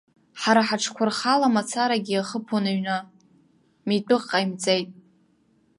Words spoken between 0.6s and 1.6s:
ҳаҽқәа рхала